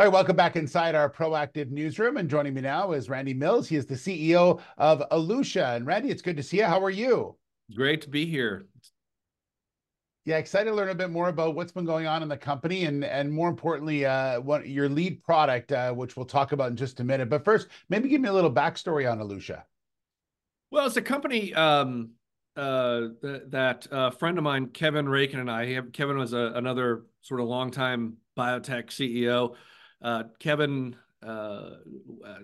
[0.00, 2.16] All right, welcome back inside our proactive newsroom.
[2.16, 3.68] And joining me now is Randy Mills.
[3.68, 5.76] He is the CEO of Elutia.
[5.76, 6.64] And Randy, it's good to see you.
[6.64, 7.36] How are you?
[7.76, 8.64] Great to be here.
[10.24, 12.86] Yeah, excited to learn a bit more about what's been going on in the company
[12.86, 16.76] and and more importantly, uh, what your lead product, uh, which we'll talk about in
[16.76, 17.28] just a minute.
[17.28, 19.64] But first, maybe give me a little backstory on Elutia.
[20.70, 22.12] Well, it's a company um,
[22.56, 25.82] uh, th- that a uh, friend of mine, Kevin Rakin, and I.
[25.92, 29.56] Kevin was a, another sort of longtime biotech CEO.
[30.02, 31.70] Uh, Kevin uh,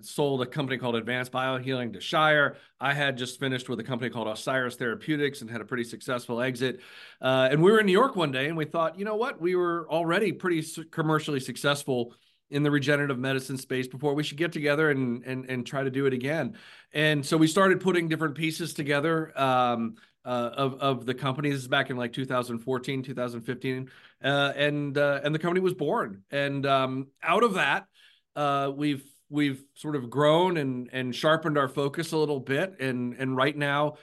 [0.03, 2.57] sold a company called Advanced Biohealing to Shire.
[2.81, 6.43] I had just finished with a company called Osiris Therapeutics and had a pretty successful
[6.43, 6.81] exit.
[7.21, 9.41] Uh, and we were in New York one day and we thought, you know what?
[9.41, 12.15] We were already pretty commercially successful
[12.51, 15.91] in the regenerative medicine space before we should get together and and and try to
[15.91, 16.57] do it again
[16.93, 21.51] and so we started putting different pieces together um, uh, of of the company.
[21.51, 23.91] This is back in like 2014, 2015,
[24.23, 26.23] uh, and uh, and the company was born.
[26.31, 27.87] And um, out of that,
[28.35, 32.81] uh, we've we've sort of grown and and sharpened our focus a little bit.
[32.81, 33.95] And and right now,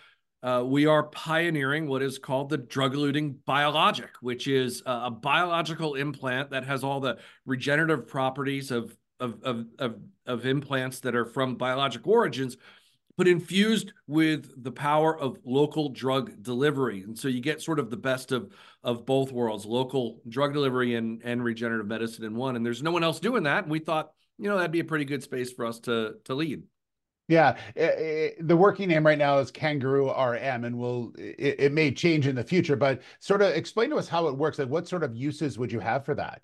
[0.42, 6.52] uh, we are pioneering what is called the drug-eluting biologic, which is a biological implant
[6.52, 11.56] that has all the regenerative properties of of, of, of, of implants that are from
[11.56, 12.58] biologic origins,
[13.18, 17.02] but infused with the power of local drug delivery.
[17.02, 18.52] And so you get sort of the best of,
[18.84, 22.56] of both worlds, local drug delivery and, and regenerative medicine in one.
[22.56, 23.64] And there's no one else doing that.
[23.64, 26.34] And we thought, you know, that'd be a pretty good space for us to, to
[26.34, 26.64] lead.
[27.30, 31.72] Yeah, it, it, the working name right now is CanGaroo RM, and will it, it,
[31.72, 32.76] may change in the future.
[32.76, 34.60] But sort of explain to us how it works.
[34.60, 36.42] Like, what sort of uses would you have for that?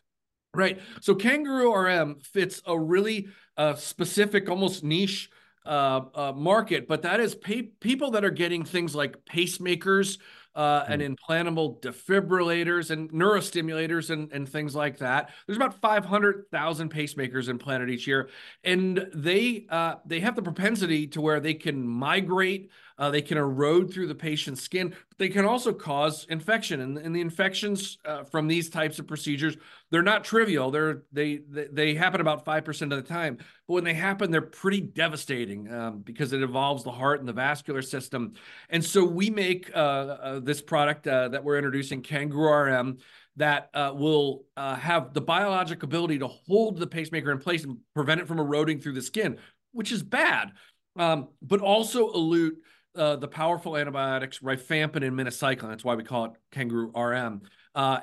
[0.55, 0.79] Right.
[1.01, 5.29] So CanGaroo RM fits a really uh, specific, almost niche
[5.65, 10.17] uh, uh, market, but that is pay- people that are getting things like pacemakers
[10.55, 11.13] uh, and hmm.
[11.13, 15.29] implantable defibrillators and neurostimulators and, and things like that.
[15.45, 18.29] There's about 500,000 pacemakers implanted each year,
[18.63, 23.37] and they uh, they have the propensity to where they can migrate uh, they can
[23.37, 26.81] erode through the patient's skin, but they can also cause infection.
[26.81, 29.55] And, and the infections uh, from these types of procedures,
[29.89, 30.69] they're not trivial.
[30.69, 34.41] They're they they happen about five percent of the time, but when they happen, they're
[34.41, 38.33] pretty devastating um, because it involves the heart and the vascular system.
[38.69, 42.97] And so we make uh, uh this product uh, that we're introducing, CanGaroo RM
[43.37, 47.77] that uh, will uh, have the biologic ability to hold the pacemaker in place and
[47.93, 49.37] prevent it from eroding through the skin,
[49.71, 50.51] which is bad,
[50.97, 52.57] um, but also elute
[52.95, 55.69] the powerful antibiotics rifampin and minocycline.
[55.69, 57.41] That's why we call it CanGaroo RM.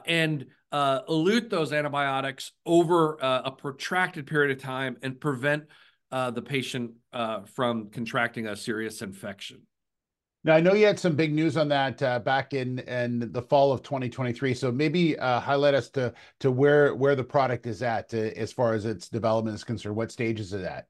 [0.06, 5.64] And uh, elute those antibiotics over uh, a protracted period of time and prevent
[6.10, 6.92] uh, the patient
[7.54, 9.62] from contracting a serious infection.
[10.46, 13.42] Now, I know you had some big news on that uh, back in in the
[13.42, 14.54] fall of 2023.
[14.54, 18.52] So maybe uh, highlight us to to where where the product is at uh, as
[18.52, 19.96] far as its development is concerned.
[19.96, 20.86] What stage is it at?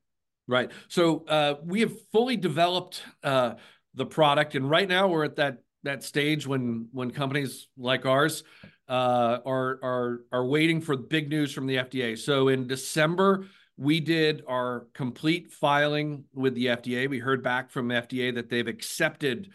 [0.46, 0.70] Right.
[0.88, 4.54] So we have fully developed the product.
[4.54, 8.44] And right now we're at that that stage when when companies like ours
[8.88, 12.16] uh, are are are waiting for big news from the FDA.
[12.18, 17.08] So in December we did our complete filing with the FDA.
[17.08, 19.50] We heard back from FDA that they've accepted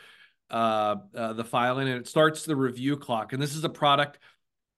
[0.50, 3.34] uh, uh, the filing, and it starts the review clock.
[3.34, 4.20] And this is a product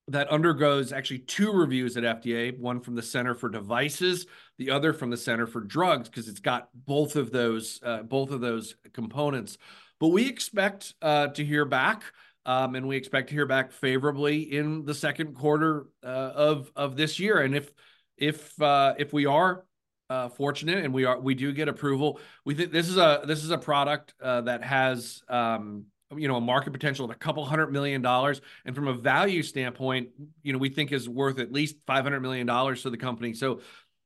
[0.09, 4.27] that undergoes actually two reviews at FDA, one from the Center for Devices,
[4.57, 8.31] the other from the Center for Drugs, because it's got both of those uh, both
[8.31, 9.57] of those components.
[9.99, 12.03] But we expect uh, to hear back,
[12.45, 16.95] um, and we expect to hear back favorably in the second quarter uh, of of
[16.95, 17.39] this year.
[17.39, 17.71] And if
[18.17, 19.65] if uh, if we are
[20.09, 23.43] uh, fortunate and we are we do get approval, we think this is a this
[23.43, 25.85] is a product uh, that has um,
[26.15, 28.41] you know a market potential of a couple hundred million dollars.
[28.65, 30.09] And from a value standpoint
[30.41, 33.33] you know we think is worth at least 500 million dollars to the company.
[33.33, 33.61] So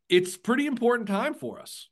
[0.09, 1.89] it's pretty important time for us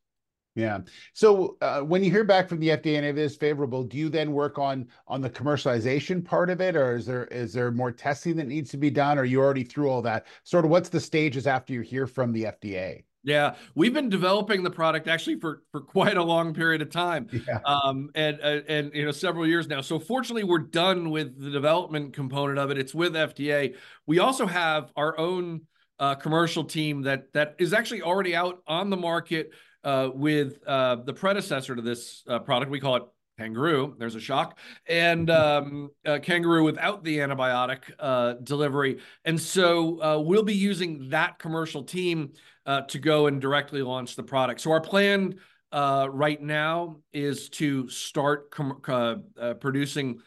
[0.55, 0.79] yeah
[1.13, 3.97] so uh, when you hear back from the fda and if it is favorable do
[3.97, 7.71] you then work on on the commercialization part of it or is there is there
[7.71, 10.71] more testing that needs to be done or you already through all that sort of
[10.71, 15.07] what's the stages after you hear from the fda yeah, we've been developing the product
[15.07, 17.59] actually for for quite a long period of time, yeah.
[17.65, 19.81] um, and uh, and you know several years now.
[19.81, 22.77] So fortunately, we're done with the development component of it.
[22.77, 23.75] It's with FDA.
[24.05, 25.61] We also have our own
[25.99, 29.51] uh, commercial team that that is actually already out on the market
[29.83, 32.71] uh, with uh, the predecessor to this uh, product.
[32.71, 33.03] We call it
[33.39, 33.97] CanGaroo.
[33.97, 34.57] There's a shock,
[34.87, 38.99] and um, uh, CanGaroo without the antibiotic uh, delivery.
[39.25, 42.31] And so uh, we'll be using that commercial team
[42.65, 44.61] uh, to go and directly launch the product.
[44.61, 45.35] So our plan
[45.71, 50.19] uh, right now is to start com- uh, producing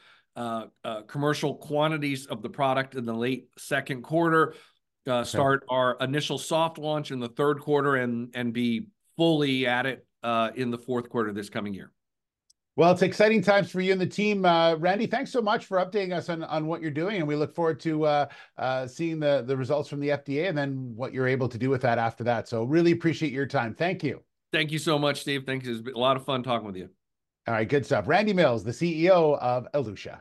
[1.08, 4.54] commercial quantities of the product in the late second quarter.
[5.08, 9.86] Uh, start our initial soft launch in the third quarter and and be fully at
[9.86, 11.92] it uh, in the fourth quarter this coming year.
[12.76, 15.06] Well, it's exciting times for you and the team, uh, Randy.
[15.06, 17.80] Thanks so much for updating us on, on what you're doing, and we look forward
[17.80, 18.26] to uh,
[18.56, 21.70] uh, seeing the the results from the FDA and then what you're able to do
[21.70, 22.46] with that after that.
[22.46, 23.74] So, really appreciate your time.
[23.74, 24.22] Thank you.
[24.52, 25.42] Thank you so much, Steve.
[25.44, 25.72] Thank you.
[25.72, 26.88] It's been a lot of fun talking with you.
[27.48, 28.06] All right, good stuff.
[28.06, 30.20] Randy Mills, the CEO of Elutia.